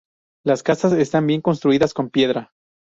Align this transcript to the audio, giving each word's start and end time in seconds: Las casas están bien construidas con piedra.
Las 0.43 0.63
casas 0.63 0.93
están 0.93 1.27
bien 1.27 1.41
construidas 1.41 1.93
con 1.93 2.09
piedra. 2.09 2.51